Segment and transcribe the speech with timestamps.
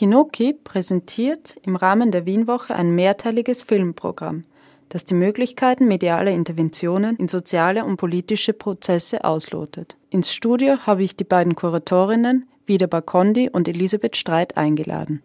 [0.00, 4.44] Kinoki präsentiert im Rahmen der Wienwoche ein mehrteiliges Filmprogramm,
[4.88, 9.98] das die Möglichkeiten medialer Interventionen in soziale und politische Prozesse auslotet.
[10.08, 15.22] Ins Studio habe ich die beiden Kuratorinnen Vida Bakondi und Elisabeth Streit eingeladen.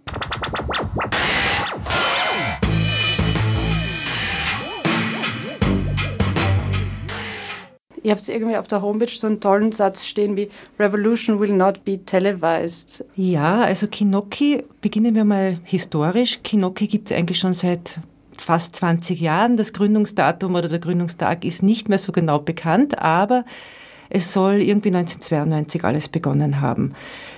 [8.06, 10.48] Ihr habt irgendwie auf der Homepage so einen tollen Satz stehen wie
[10.78, 13.04] Revolution will not be televised.
[13.16, 16.40] Ja, also Kinoki, beginnen wir mal historisch.
[16.44, 18.00] Kinoki gibt es eigentlich schon seit
[18.38, 19.58] fast 20 Jahren.
[19.58, 23.44] Das Gründungsdatum oder der Gründungstag ist nicht mehr so genau bekannt, aber
[24.10, 26.94] es soll irgendwie 1992 alles begonnen haben.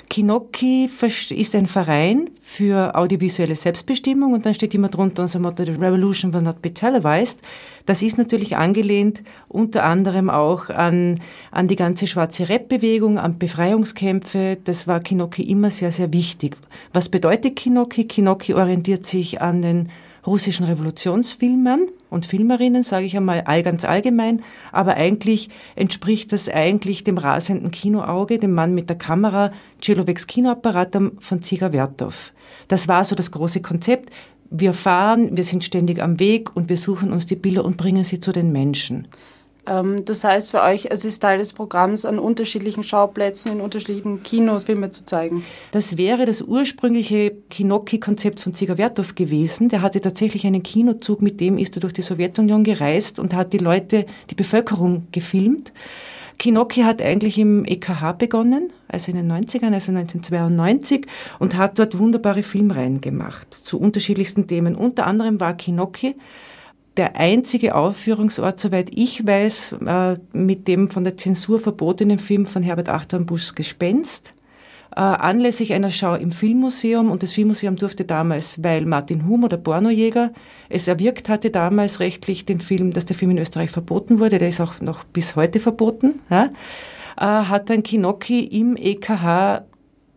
[0.09, 0.89] Kinoki
[1.31, 6.33] ist ein Verein für audiovisuelle Selbstbestimmung und dann steht immer drunter unser Motto, The Revolution
[6.33, 7.39] will not be televised.
[7.85, 11.19] Das ist natürlich angelehnt unter anderem auch an,
[11.51, 14.57] an die ganze schwarze Rap-Bewegung, an Befreiungskämpfe.
[14.63, 16.55] Das war Kinoki immer sehr, sehr wichtig.
[16.93, 18.05] Was bedeutet Kinoki?
[18.05, 19.89] Kinoki orientiert sich an den
[20.27, 27.03] russischen Revolutionsfilmern und Filmerinnen, sage ich einmal all ganz allgemein, aber eigentlich entspricht das eigentlich
[27.03, 32.33] dem rasenden Kinoauge, dem Mann mit der Kamera, Celoveks Kinoapparat von Ziga Wertov.
[32.67, 34.11] Das war so das große Konzept.
[34.49, 38.03] Wir fahren, wir sind ständig am Weg und wir suchen uns die Bilder und bringen
[38.03, 39.07] sie zu den Menschen.
[39.67, 44.23] Ähm, das heißt für euch, es ist Teil des Programms, an unterschiedlichen Schauplätzen in unterschiedlichen
[44.23, 45.43] Kinos Filme zu zeigen.
[45.71, 49.69] Das wäre das ursprüngliche Kinoki-Konzept von Zigawertow gewesen.
[49.69, 53.53] Der hatte tatsächlich einen Kinozug, mit dem ist er durch die Sowjetunion gereist und hat
[53.53, 55.73] die Leute, die Bevölkerung gefilmt.
[56.37, 61.07] Kinoki hat eigentlich im EKH begonnen, also in den 90ern, also 1992,
[61.39, 64.75] und hat dort wunderbare Filmreihen gemacht zu unterschiedlichsten Themen.
[64.75, 66.15] Unter anderem war Kinoki
[66.97, 72.63] der einzige Aufführungsort, soweit ich weiß, äh, mit dem von der Zensur verbotenen Film von
[72.63, 74.33] Herbert Achternbuschs Gespenst.
[74.95, 79.57] Äh, anlässlich einer Schau im Filmmuseum und das Filmmuseum durfte damals, weil Martin Humo, der
[79.57, 80.31] Pornojäger,
[80.69, 84.49] es erwirkt hatte damals rechtlich den Film, dass der Film in Österreich verboten wurde, der
[84.49, 86.49] ist auch noch bis heute verboten, ja,
[87.17, 89.65] äh, hat dann Kinoki im EKH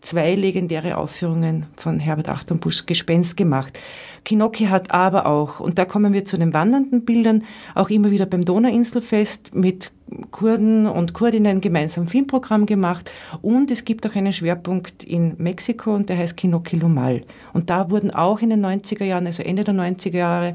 [0.00, 3.78] zwei legendäre Aufführungen von Herbert Achternbuschs Gespenst gemacht.
[4.24, 7.44] Kinoki hat aber auch, und da kommen wir zu den wandernden Bildern,
[7.74, 9.92] auch immer wieder beim Donauinselfest mit
[10.30, 13.12] Kurden und Kurdinnen gemeinsam Filmprogramm gemacht
[13.42, 17.22] und es gibt auch einen Schwerpunkt in Mexiko und der heißt Kinoki Lumal.
[17.52, 20.54] Und da wurden auch in den 90er Jahren, also Ende der 90er Jahre,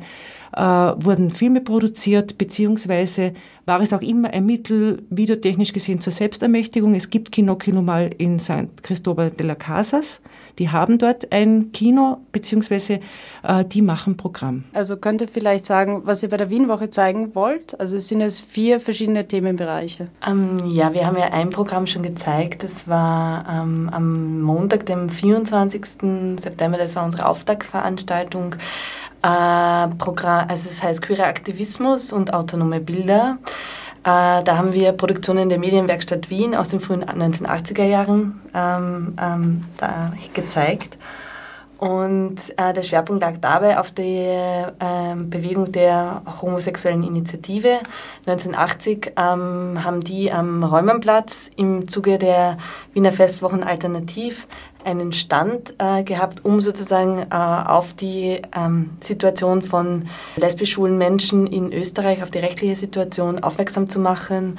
[0.56, 3.34] äh, wurden Filme produziert, beziehungsweise
[3.66, 6.94] war es auch immer ein Mittel, videotechnisch gesehen, zur Selbstermächtigung.
[6.94, 8.84] Es gibt Kino Kinumal in St.
[8.84, 10.22] Cristobal de la Casas.
[10.60, 13.00] Die haben dort ein Kino, beziehungsweise
[13.44, 14.66] äh, die machen Programm.
[14.74, 17.78] Also könnt ihr vielleicht sagen, was ihr bei der Wienwoche zeigen wollt?
[17.80, 20.10] Also es sind jetzt vier verschiedene Themenbereiche.
[20.26, 22.64] Ähm, ja, wir haben ja ein Programm schon gezeigt.
[22.64, 25.86] Das war ähm, am Montag, dem 24.
[26.40, 26.78] September.
[26.78, 28.56] Das war unsere Auftaktveranstaltung
[29.26, 33.38] äh, Programm, also es heißt Queerer Aktivismus und autonome Bilder.
[34.04, 39.66] Äh, da haben wir Produktionen der Medienwerkstatt Wien aus den frühen 1980er Jahren ähm, ähm,
[39.78, 40.98] da gezeigt.
[41.78, 47.80] Und äh, der Schwerpunkt lag dabei auf der äh, Bewegung der homosexuellen Initiative.
[48.28, 52.58] 1980 ähm, haben die am Räumernplatz im Zuge der
[52.94, 54.48] Wiener Festwochen Alternativ
[54.86, 61.74] einen Stand äh, gehabt, um sozusagen äh, auf die ähm, Situation von lesbisch-schwulen Menschen in
[61.74, 64.58] Österreich, auf die rechtliche Situation aufmerksam zu machen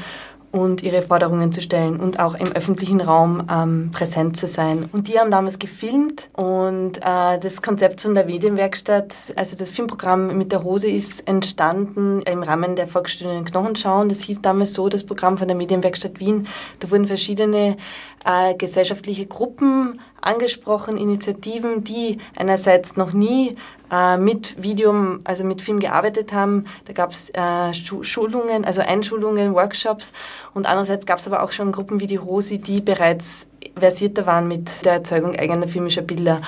[0.52, 4.88] und ihre Forderungen zu stellen und auch im öffentlichen Raum ähm, präsent zu sein.
[4.92, 10.36] Und die haben damals gefilmt und äh, das Konzept von der Medienwerkstatt, also das Filmprogramm
[10.36, 14.08] mit der Hose ist entstanden im Rahmen der Volksstudien Knochenschauen.
[14.08, 16.46] Das hieß damals so, das Programm von der Medienwerkstatt Wien.
[16.80, 17.76] Da wurden verschiedene
[18.24, 23.56] äh, gesellschaftliche Gruppen angesprochen, Initiativen, die einerseits noch nie
[23.90, 26.66] äh, mit Video, also mit Film gearbeitet haben.
[26.84, 30.12] Da gab es äh, Schulungen, also Einschulungen, Workshops
[30.54, 33.46] und andererseits gab es aber auch schon Gruppen wie die Rosi, die bereits
[33.76, 36.40] versierter waren mit der Erzeugung eigener filmischer Bilder.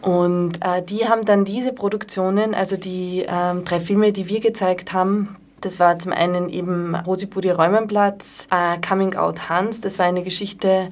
[0.00, 4.92] Und äh, die haben dann diese Produktionen, also die ähm, drei Filme, die wir gezeigt
[4.92, 10.06] haben, das war zum einen eben Rosi Budi Räumenplatz, äh, Coming Out Hans, das war
[10.06, 10.88] eine Geschichte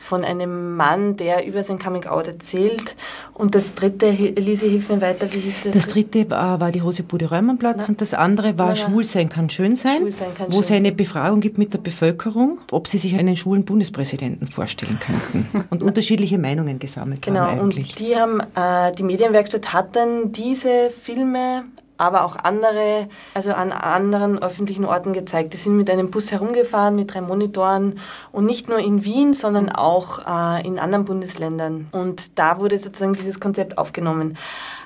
[0.00, 2.96] von einem Mann, der über sein Coming-out erzählt.
[3.34, 5.72] Und das dritte, Elise, hilf mir weiter, wie hieß das?
[5.72, 9.98] Das dritte war, war die Hose-Bude Räumernplatz und das andere war Schwulsein kann schön sein,
[9.98, 13.64] Schwulsein kann wo es eine Befragung gibt mit der Bevölkerung, ob sie sich einen schwulen
[13.64, 17.70] Bundespräsidenten vorstellen könnten und unterschiedliche Meinungen gesammelt genau, haben.
[17.70, 21.64] Genau, und die haben, äh, die Medienwerkstatt hat dann diese Filme
[22.00, 25.52] aber auch andere, also an anderen öffentlichen Orten gezeigt.
[25.52, 27.98] Die sind mit einem Bus herumgefahren, mit drei Monitoren
[28.32, 31.88] und nicht nur in Wien, sondern auch äh, in anderen Bundesländern.
[31.92, 34.38] Und da wurde sozusagen dieses Konzept aufgenommen.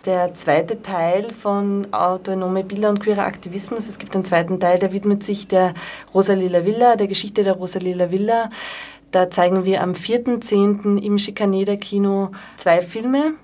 [0.06, 4.92] Der zweite Teil von Autonome Bilder und queerer Aktivismus, es gibt einen zweiten Teil, der
[4.92, 5.72] widmet sich der
[6.12, 8.50] Rosalila Villa, der Geschichte der Rosalila Villa.
[9.12, 11.00] Da zeigen wir am 4.10.
[11.00, 13.34] im Schikaneder Kino zwei Filme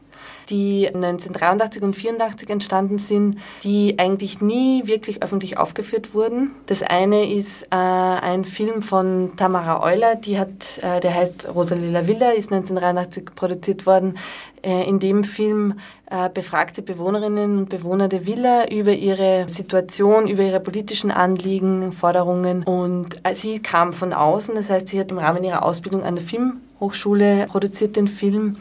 [0.50, 6.50] die 1983 und 1984 entstanden sind, die eigentlich nie wirklich öffentlich aufgeführt wurden.
[6.66, 12.06] Das eine ist äh, ein Film von Tamara Euler, die hat, äh, der heißt Rosalila
[12.06, 14.18] Villa, ist 1983 produziert worden.
[14.62, 15.78] Äh, in dem Film
[16.10, 21.92] äh, befragt sie Bewohnerinnen und Bewohner der Villa über ihre Situation, über ihre politischen Anliegen,
[21.92, 22.64] Forderungen.
[22.64, 26.16] Und äh, sie kam von außen, das heißt, sie hat im Rahmen ihrer Ausbildung an
[26.16, 28.56] der Filmhochschule produziert den Film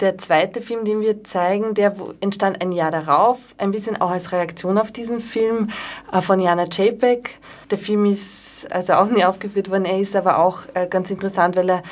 [0.00, 4.32] der zweite Film, den wir zeigen, der entstand ein Jahr darauf, ein bisschen auch als
[4.32, 5.70] Reaktion auf diesen Film
[6.12, 7.38] äh, von Jana Czapek.
[7.70, 11.56] Der Film ist also auch nie aufgeführt worden, er ist aber auch äh, ganz interessant,
[11.56, 11.82] weil er,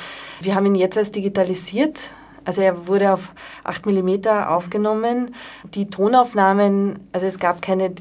[0.41, 2.11] wir haben ihn jetzt als digitalisiert.
[2.45, 3.31] Also er wurde auf
[3.63, 5.33] 8 mm aufgenommen.
[5.73, 7.95] Die Tonaufnahmen, also es gab keine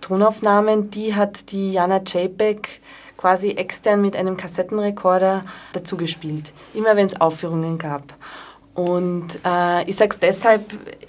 [0.00, 2.80] Tonaufnahmen, die hat die Jana Czapek
[3.16, 6.52] quasi extern mit einem Kassettenrekorder dazu gespielt.
[6.74, 8.02] Immer wenn es Aufführungen gab.
[8.78, 10.62] Und äh, ich sage es deshalb,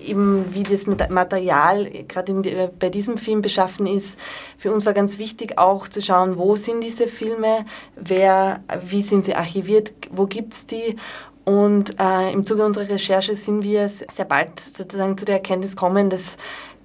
[0.03, 4.17] eben wie das Material gerade bei diesem Film beschaffen ist.
[4.57, 9.25] Für uns war ganz wichtig auch zu schauen, wo sind diese Filme, wer, wie sind
[9.25, 10.95] sie archiviert, wo gibt es die.
[11.45, 16.09] Und äh, im Zuge unserer Recherche sind wir sehr bald sozusagen zu der Erkenntnis gekommen,
[16.09, 16.37] dass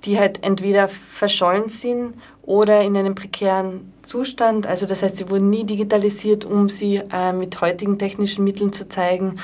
[0.05, 4.67] die halt entweder verschollen sind oder in einem prekären Zustand.
[4.67, 8.87] Also das heißt, sie wurden nie digitalisiert, um sie äh, mit heutigen technischen Mitteln zu
[8.87, 9.41] zeigen.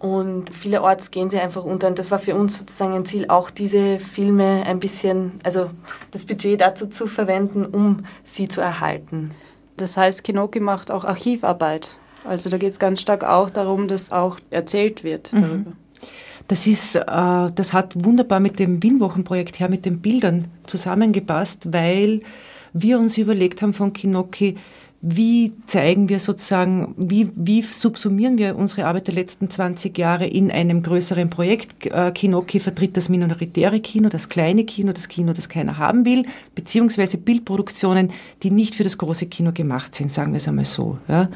[0.00, 1.86] Und vielerorts gehen sie einfach unter.
[1.86, 5.68] Und das war für uns sozusagen ein Ziel, auch diese Filme ein bisschen, also
[6.10, 9.30] das Budget dazu zu verwenden, um sie zu erhalten.
[9.76, 11.98] Das heißt, Kinoki macht auch Archivarbeit.
[12.24, 15.40] Also da geht es ganz stark auch darum, dass auch erzählt wird mhm.
[15.40, 15.72] darüber.
[16.48, 22.20] Das, ist, äh, das hat wunderbar mit dem Wienwochenprojekt her, mit den Bildern zusammengepasst, weil
[22.72, 24.56] wir uns überlegt haben von Kinoki,
[25.02, 30.50] wie zeigen wir sozusagen, wie, wie subsumieren wir unsere Arbeit der letzten 20 Jahre in
[30.50, 31.86] einem größeren Projekt?
[31.86, 36.26] Äh, Kinoki vertritt das minoritäre Kino, das kleine Kino, das Kino, das keiner haben will,
[36.54, 38.12] beziehungsweise Bildproduktionen,
[38.42, 40.98] die nicht für das große Kino gemacht sind, sagen wir es einmal so.
[41.08, 41.30] Ja.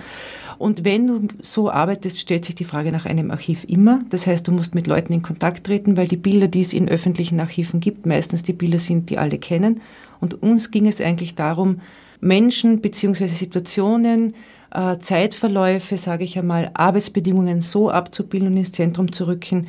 [0.59, 4.05] Und wenn du so arbeitest, stellt sich die Frage nach einem Archiv immer.
[4.11, 6.89] Das heißt, du musst mit Leuten in Kontakt treten, weil die Bilder, die es in
[6.89, 9.81] öffentlichen Archiven gibt, meistens die Bilder sind, die alle kennen.
[10.21, 11.81] Und uns ging es eigentlich darum,
[12.25, 13.27] Menschen bzw.
[13.27, 14.35] Situationen,
[14.73, 19.69] äh, Zeitverläufe, sage ich einmal, Arbeitsbedingungen so abzubilden und ins Zentrum zu rücken,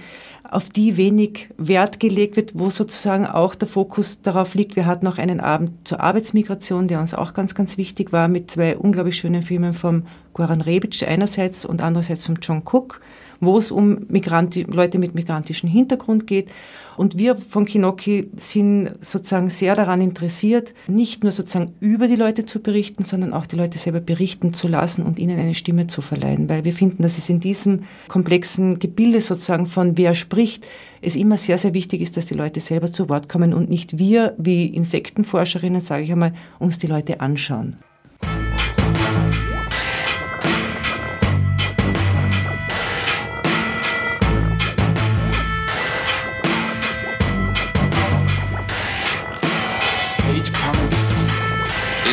[0.49, 4.75] auf die wenig Wert gelegt wird, wo sozusagen auch der Fokus darauf liegt.
[4.75, 8.49] Wir hatten noch einen Abend zur Arbeitsmigration, der uns auch ganz, ganz wichtig war, mit
[8.51, 10.03] zwei unglaublich schönen Filmen vom
[10.33, 13.01] Goran Rebic einerseits und andererseits vom John Cook,
[13.39, 16.49] wo es um Migranti Leute mit migrantischem Hintergrund geht.
[16.97, 22.45] Und wir von Kinoki sind sozusagen sehr daran interessiert, nicht nur sozusagen über die Leute
[22.45, 26.01] zu berichten, sondern auch die Leute selber berichten zu lassen und ihnen eine Stimme zu
[26.01, 30.65] verleihen, weil wir finden, dass es in diesem komplexen Gebilde sozusagen von wer spricht,
[31.01, 33.99] es immer sehr, sehr wichtig ist, dass die Leute selber zu Wort kommen und nicht
[33.99, 37.77] wir, wie Insektenforscherinnen, sage ich einmal, uns die Leute anschauen.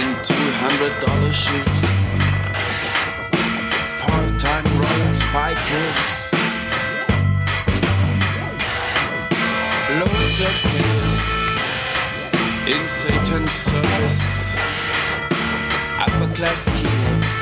[0.05, 1.81] Hundred dollar shoes,
[4.01, 6.33] part-time Rolex bikers,
[10.01, 11.23] loads of chaos
[12.67, 14.57] in Satan's service,
[15.99, 17.33] upper class kids.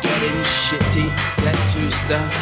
[0.00, 1.08] Getting shitty
[1.42, 2.34] tattoo stuff.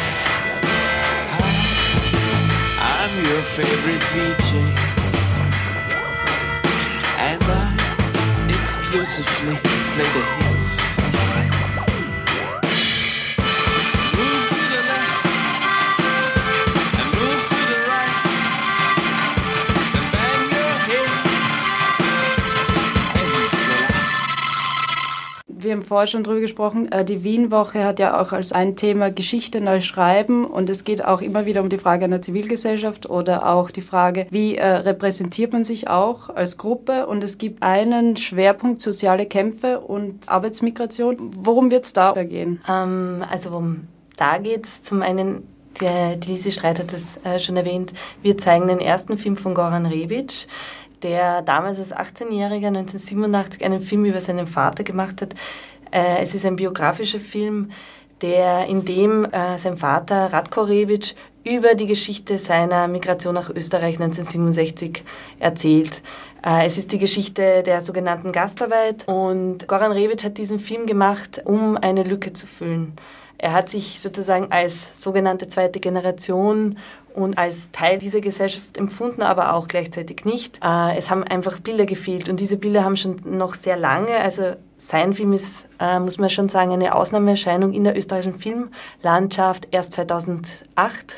[2.79, 4.49] I'm your favorite DJ,
[7.19, 7.62] and I
[8.75, 9.55] exclusively
[9.93, 10.92] play the hits.
[25.63, 29.11] Wir haben vorher schon drüber gesprochen, äh, die Wien-Woche hat ja auch als ein Thema
[29.11, 33.49] Geschichte neu schreiben und es geht auch immer wieder um die Frage einer Zivilgesellschaft oder
[33.49, 38.17] auch die Frage, wie äh, repräsentiert man sich auch als Gruppe und es gibt einen
[38.17, 41.31] Schwerpunkt soziale Kämpfe und Arbeitsmigration.
[41.37, 42.61] Worum wird es da gehen?
[42.69, 45.47] Ähm, also um, da geht es zum einen
[45.81, 47.93] die, die Lise Streit hat das äh, schon erwähnt.
[48.21, 50.47] Wir zeigen den ersten Film von Goran Rebic
[51.03, 55.33] der damals als 18-Jähriger 1987 einen Film über seinen Vater gemacht hat.
[55.91, 57.71] Äh, es ist ein biografischer Film,
[58.21, 63.99] der, in dem äh, sein Vater Radko Rebic über die Geschichte seiner Migration nach Österreich
[63.99, 65.03] 1967
[65.39, 66.01] erzählt.
[66.45, 71.41] Äh, es ist die Geschichte der sogenannten Gastarbeit und Goran Rebic hat diesen Film gemacht,
[71.45, 72.93] um eine Lücke zu füllen.
[73.37, 76.77] Er hat sich sozusagen als sogenannte zweite Generation
[77.13, 80.59] und als Teil dieser Gesellschaft empfunden, aber auch gleichzeitig nicht.
[80.63, 84.53] Äh, es haben einfach Bilder gefehlt und diese Bilder haben schon noch sehr lange, also
[84.77, 89.69] sein Film ist, äh, muss man schon sagen, eine Ausnahmeerscheinung in der österreichischen Filmlandschaft.
[89.71, 90.65] Erst 2008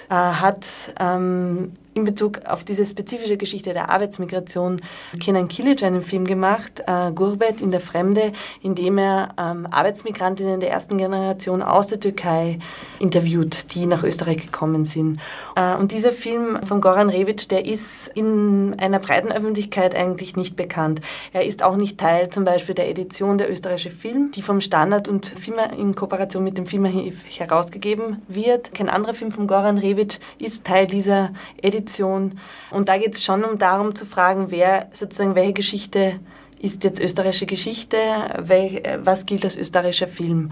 [0.09, 0.65] äh, hat
[0.99, 4.81] ähm, in Bezug auf diese spezifische Geschichte der Arbeitsmigration
[5.23, 10.59] Kenan Kilic einen Film gemacht, äh, Gurbet in der Fremde, in dem er ähm, Arbeitsmigrantinnen
[10.59, 12.59] der ersten Generation aus der Türkei
[12.99, 15.21] interviewt, die nach Österreich gekommen sind.
[15.55, 20.57] Äh, und dieser Film von Goran Rebic, der ist in einer breiten Öffentlichkeit eigentlich nicht
[20.57, 20.99] bekannt.
[21.31, 25.07] Er ist auch nicht Teil zum Beispiel der Edition der österreichische Film, die vom Standard
[25.07, 28.73] und Filmer in Kooperation mit dem Filmarchiv herausgegeben wird.
[28.73, 32.39] Kein anderer Film von Goran Rebic ist Teil dieser Edition Position.
[32.71, 36.19] Und da geht es schon um darum zu fragen, wer sozusagen welche Geschichte
[36.59, 37.97] ist jetzt österreichische Geschichte,
[39.03, 40.51] was gilt als österreichischer Film.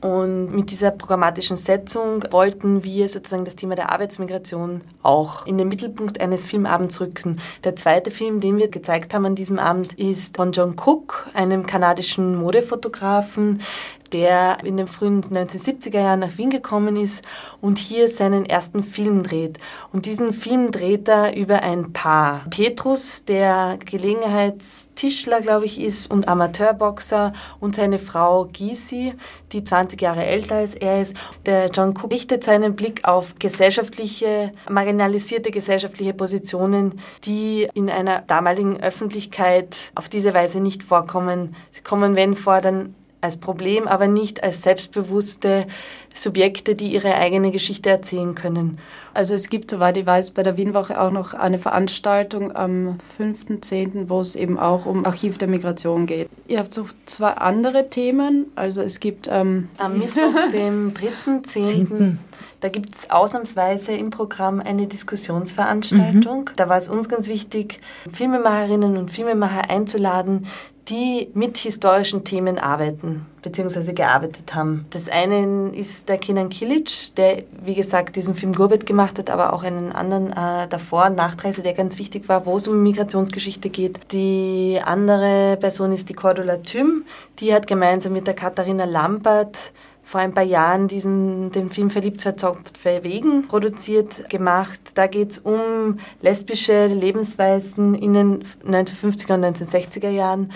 [0.00, 5.68] Und mit dieser programmatischen Setzung wollten wir sozusagen das Thema der Arbeitsmigration auch in den
[5.68, 7.40] Mittelpunkt eines Filmabends rücken.
[7.64, 11.66] Der zweite Film, den wir gezeigt haben an diesem Abend, ist von John Cook, einem
[11.66, 13.62] kanadischen Modefotografen,
[14.10, 17.24] der in den frühen 1970er Jahren nach Wien gekommen ist
[17.60, 19.58] und hier seinen ersten Film dreht.
[19.92, 22.44] Und diesen Film dreht er über ein Paar.
[22.50, 29.14] Petrus, der Gelegenheitstischler, glaube ich, ist und Amateurboxer und seine Frau Gysi,
[29.52, 31.14] die 20 Jahre älter als er ist.
[31.44, 38.80] Der John Cook richtet seinen Blick auf gesellschaftliche, marginalisierte gesellschaftliche Positionen, die in einer damaligen
[38.80, 41.54] Öffentlichkeit auf diese Weise nicht vorkommen.
[41.72, 42.94] Sie kommen, wenn vor, dann
[43.26, 45.66] als Problem, aber nicht als selbstbewusste
[46.14, 48.78] Subjekte, die ihre eigene Geschichte erzählen können.
[49.12, 54.08] Also es gibt, soweit ich weiß, bei der Wienwoche auch noch eine Veranstaltung am 5.10.,
[54.08, 56.28] wo es eben auch um Archiv der Migration geht.
[56.48, 58.46] Ihr habt so zwei andere Themen.
[58.54, 62.16] Also es gibt ähm am Mittwoch, dem 3.10.,
[62.60, 66.40] da gibt es ausnahmsweise im Programm eine Diskussionsveranstaltung.
[66.40, 66.56] Mhm.
[66.56, 67.80] Da war es uns ganz wichtig,
[68.10, 70.46] Filmemacherinnen und Filmemacher einzuladen,
[70.88, 73.92] die mit historischen Themen arbeiten bzw.
[73.92, 74.86] gearbeitet haben.
[74.90, 79.52] Das eine ist der Kenan Kilic, der, wie gesagt, diesen Film Gurbet gemacht hat, aber
[79.52, 84.12] auch einen anderen äh, davor, Nachtreise, der ganz wichtig war, wo es um Migrationsgeschichte geht.
[84.12, 87.04] Die andere Person ist die Cordula Thüm,
[87.40, 89.72] die hat gemeinsam mit der Katharina Lampert
[90.06, 94.78] vor ein paar Jahren diesen, den Film Verliebt, Verzaubt, Verwegen produziert, gemacht.
[94.94, 100.52] Da geht es um lesbische Lebensweisen in den 1950er und 1960er Jahren.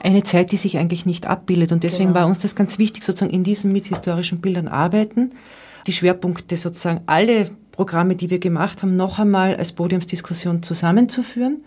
[0.00, 1.70] Eine Zeit, die sich eigentlich nicht abbildet.
[1.70, 2.20] Und deswegen genau.
[2.22, 5.30] war uns das ganz wichtig, sozusagen in diesen mit historischen Bildern arbeiten.
[5.86, 11.62] Die Schwerpunkte sozusagen alle Programme, die wir gemacht haben, noch einmal als Podiumsdiskussion zusammenzuführen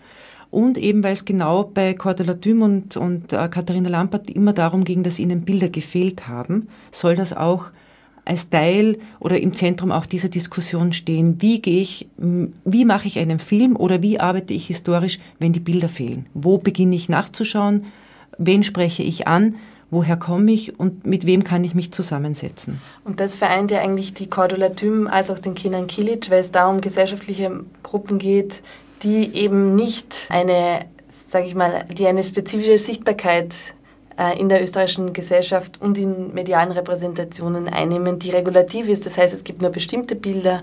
[0.52, 4.84] und eben weil es genau bei Cordula Düm und, und äh, Katharina Lampert immer darum
[4.84, 7.70] ging, dass ihnen Bilder gefehlt haben, soll das auch
[8.26, 11.40] als Teil oder im Zentrum auch dieser Diskussion stehen.
[11.40, 15.58] Wie gehe ich, wie mache ich einen Film oder wie arbeite ich historisch, wenn die
[15.58, 16.26] Bilder fehlen?
[16.34, 17.86] Wo beginne ich nachzuschauen?
[18.36, 19.56] Wen spreche ich an?
[19.90, 22.78] Woher komme ich und mit wem kann ich mich zusammensetzen?
[23.04, 26.52] Und das vereint ja eigentlich die Cordula Düm als auch den Kinan Kilic, weil es
[26.52, 28.62] da um gesellschaftliche Gruppen geht,
[29.02, 33.54] die eben nicht eine, sage ich mal, die eine spezifische Sichtbarkeit
[34.30, 39.06] in der österreichischen Gesellschaft und in medialen Repräsentationen einnehmen, die regulativ ist.
[39.06, 40.62] Das heißt, es gibt nur bestimmte Bilder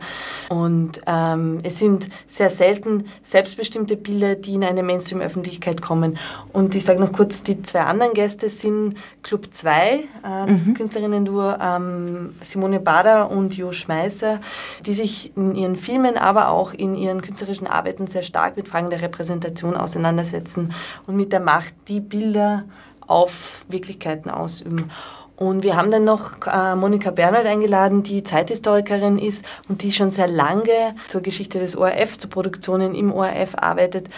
[0.50, 6.18] und ähm, es sind sehr selten selbstbestimmte Bilder, die in eine Mainstream-Öffentlichkeit kommen.
[6.54, 10.01] Und ich sage noch kurz, die zwei anderen Gäste sind Club 2, äh,
[10.48, 10.74] das mhm.
[10.75, 14.39] Künstlerinnen-Duo ähm, Simone Bader und Jo Schmeißer,
[14.86, 18.89] die sich in ihren Filmen, aber auch in ihren künstlerischen Arbeiten sehr stark mit Fragen
[18.89, 20.74] der Repräsentation auseinandersetzen
[21.08, 22.66] und mit der Macht, die Bilder
[23.10, 24.92] auf Wirklichkeiten ausüben.
[25.36, 30.12] Und wir haben dann noch äh, Monika Bernhard eingeladen, die Zeithistorikerin ist und die schon
[30.12, 34.10] sehr lange zur Geschichte des ORF, zu Produktionen im ORF arbeitet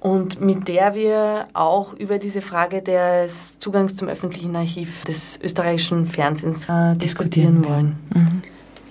[0.00, 6.06] und mit der wir auch über diese Frage des Zugangs zum öffentlichen Archiv des österreichischen
[6.06, 7.96] Fernsehens äh, diskutieren wollen.
[8.12, 8.42] Mhm.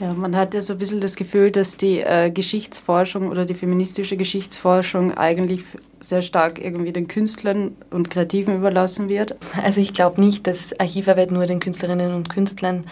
[0.03, 3.53] Ja, man hat ja so ein bisschen das Gefühl, dass die äh, Geschichtsforschung oder die
[3.53, 5.63] feministische Geschichtsforschung eigentlich
[6.01, 9.37] sehr stark irgendwie den Künstlern und Kreativen überlassen wird.
[9.63, 12.85] Also ich glaube nicht, dass Archivarbeit nur den Künstlerinnen und Künstlern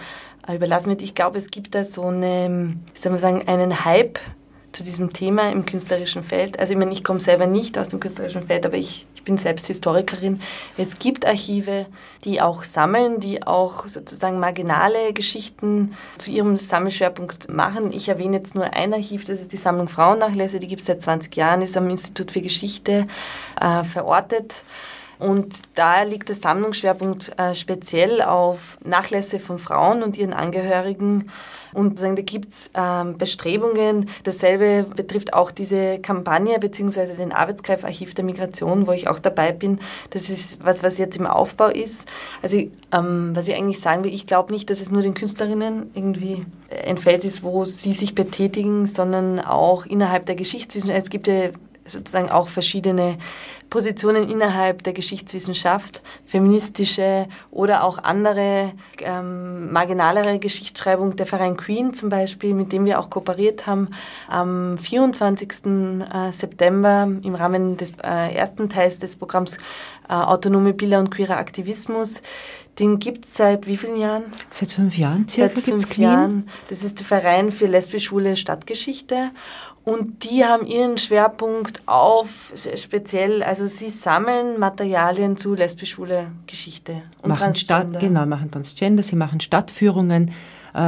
[0.48, 1.02] äh, überlassen wird.
[1.02, 4.18] Ich glaube, es gibt da so eine, wie soll man sagen, einen Hype
[4.72, 6.60] zu diesem Thema im künstlerischen Feld.
[6.60, 9.38] Also ich meine, ich komme selber nicht aus dem künstlerischen Feld, aber ich, ich bin
[9.38, 10.42] selbst Historikerin.
[10.78, 11.86] Es gibt Archive,
[12.24, 17.92] die auch sammeln, die auch sozusagen marginale Geschichten zu ihrem Sammelschwerpunkt machen.
[17.92, 21.02] Ich erwähne jetzt nur ein Archiv, das ist die Sammlung Frauennachlässe, die gibt es seit
[21.02, 23.08] 20 Jahren, ist am Institut für Geschichte
[23.60, 24.64] äh, verortet.
[25.22, 31.30] Und da liegt der Sammlungsschwerpunkt äh, speziell auf Nachlässe von Frauen und ihren Angehörigen.
[31.74, 34.10] Und da gibt es ähm, Bestrebungen.
[34.24, 37.14] Dasselbe betrifft auch diese Kampagne bzw.
[37.16, 39.80] den Arbeitskreifarchiv der Migration, wo ich auch dabei bin.
[40.10, 42.08] Das ist was, was jetzt im Aufbau ist.
[42.42, 42.58] Also
[42.92, 46.48] ähm, was ich eigentlich sagen will, ich glaube nicht, dass es nur den Künstlerinnen irgendwie
[46.88, 51.04] ein Feld ist, wo sie sich betätigen, sondern auch innerhalb der Geschichtswissenschaft.
[51.04, 51.50] Es gibt ja
[51.86, 53.18] sozusagen auch verschiedene
[53.72, 61.16] Positionen innerhalb der Geschichtswissenschaft, feministische oder auch andere ähm, marginalere Geschichtsschreibung.
[61.16, 63.88] Der Verein Queen zum Beispiel, mit dem wir auch kooperiert haben,
[64.28, 65.50] am 24.
[65.50, 69.58] Äh, September im Rahmen des äh, ersten Teils des Programms
[70.10, 72.22] äh, Autonome Bilder und queerer Aktivismus.
[72.78, 74.24] Den gibt es seit wie vielen Jahren?
[74.50, 76.50] Seit fünf Jahren circa Seit fünf Jahren.
[76.70, 79.32] Das ist der Verein für lesbisch-schwule Stadtgeschichte.
[79.84, 87.30] Und die haben ihren Schwerpunkt auf speziell, also sie sammeln Materialien zu lesbisch-schwule Geschichte und
[87.30, 90.32] machen Stadt, genau, machen Transgender, sie machen Stadtführungen,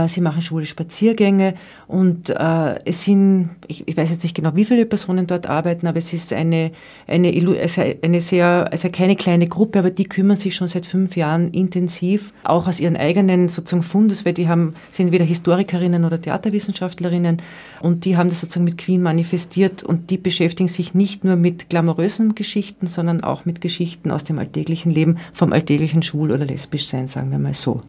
[0.07, 1.55] sie machen schwule Spaziergänge
[1.87, 5.87] und äh, es sind, ich, ich, weiß jetzt nicht genau, wie viele Personen dort arbeiten,
[5.87, 6.71] aber es ist eine,
[7.07, 7.29] eine,
[8.01, 12.33] eine sehr, also keine kleine Gruppe, aber die kümmern sich schon seit fünf Jahren intensiv,
[12.43, 17.37] auch aus ihren eigenen sozusagen Fundus, weil die haben, sind weder Historikerinnen oder Theaterwissenschaftlerinnen
[17.81, 21.69] und die haben das sozusagen mit Queen manifestiert und die beschäftigen sich nicht nur mit
[21.69, 27.07] glamourösen Geschichten, sondern auch mit Geschichten aus dem alltäglichen Leben, vom alltäglichen Schwul- oder Lesbischsein,
[27.07, 27.81] sagen wir mal so.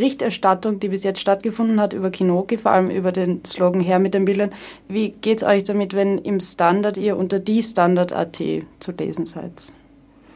[0.00, 4.14] Berichterstattung, die bis jetzt stattgefunden hat über Kinoki, vor allem über den Slogan Her mit
[4.14, 4.48] den Bildern.
[4.88, 8.40] Wie geht es euch damit, wenn im Standard ihr unter die Standard.at
[8.78, 9.74] zu lesen seid?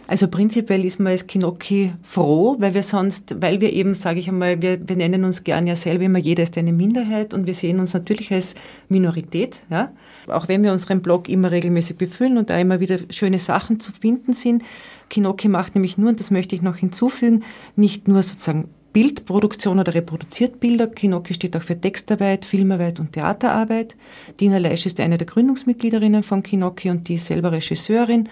[0.07, 4.29] Also prinzipiell ist man als Kinoki froh, weil wir sonst, weil wir eben, sage ich
[4.29, 7.55] einmal, wir, wir nennen uns gern ja selber immer, jeder ist eine Minderheit und wir
[7.55, 8.55] sehen uns natürlich als
[8.91, 9.93] Minorität, ja.
[10.27, 13.93] Auch wenn wir unseren Blog immer regelmäßig befüllen und da immer wieder schöne Sachen zu
[13.93, 14.63] finden sind.
[15.09, 17.45] Kinoki macht nämlich nur, und das möchte ich noch hinzufügen,
[17.77, 20.87] nicht nur sozusagen Bildproduktion oder reproduziert Bilder.
[20.87, 23.97] Kinoki steht auch für Textarbeit, Filmarbeit und Theaterarbeit.
[24.41, 28.29] Dina Leisch ist eine der Gründungsmitgliederinnen von Kinoki und die ist selber Regisseurin.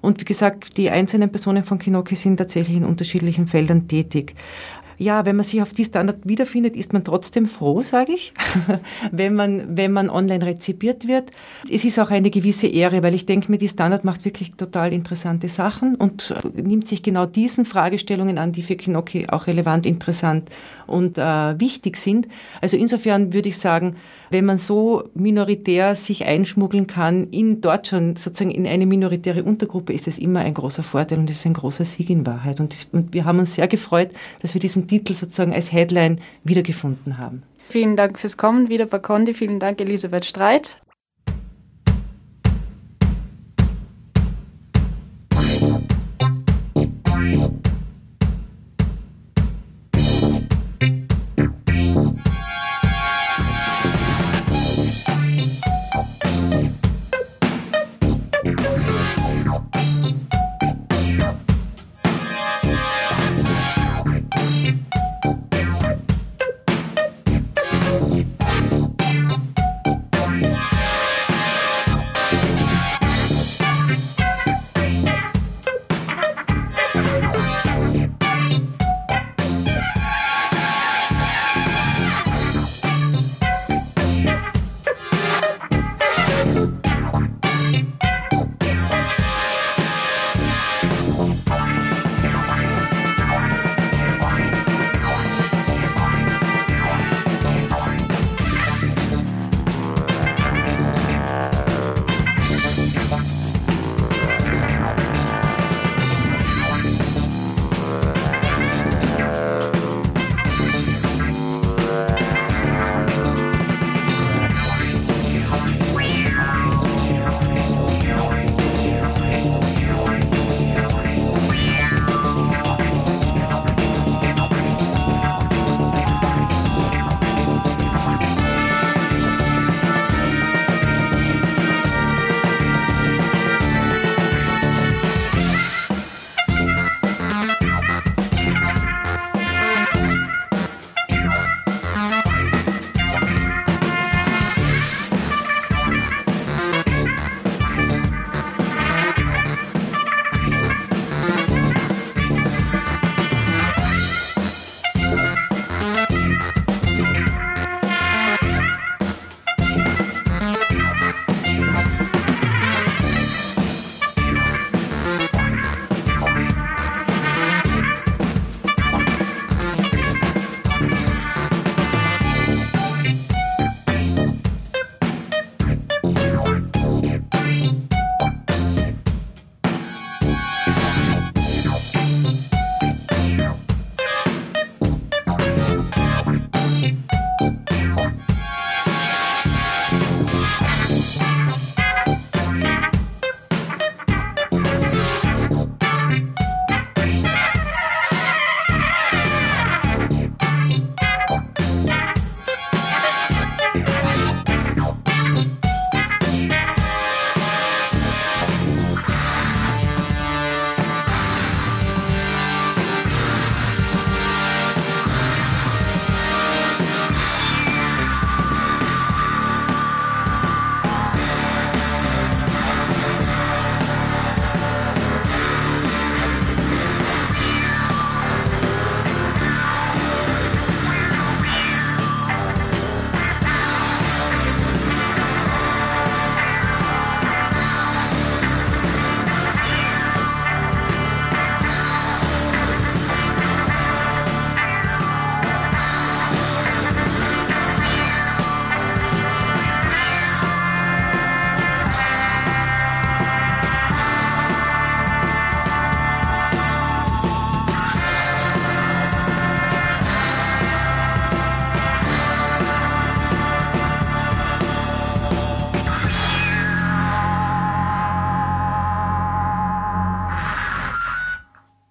[0.00, 4.34] Und wie gesagt, die einzelnen Personen von Kinoki sind tatsächlich in unterschiedlichen Feldern tätig
[4.98, 8.32] ja, wenn man sich auf die Standard wiederfindet, ist man trotzdem froh, sage ich,
[9.12, 11.30] wenn, man, wenn man online rezipiert wird.
[11.70, 14.92] Es ist auch eine gewisse Ehre, weil ich denke mir, die Standard macht wirklich total
[14.92, 20.50] interessante Sachen und nimmt sich genau diesen Fragestellungen an, die für Kinoki auch relevant, interessant
[20.86, 22.28] und äh, wichtig sind.
[22.60, 23.96] Also insofern würde ich sagen,
[24.30, 29.92] wenn man so minoritär sich einschmuggeln kann, in dort schon sozusagen in eine minoritäre Untergruppe,
[29.92, 32.60] ist es immer ein großer Vorteil und es ist ein großer Sieg in Wahrheit.
[32.60, 36.16] Und, das, und wir haben uns sehr gefreut, dass wir diesen Titel sozusagen als Headline
[36.44, 37.42] wiedergefunden haben.
[37.68, 39.34] Vielen Dank fürs Kommen wieder, Bakondi.
[39.34, 40.78] Vielen Dank, Elisabeth Streit.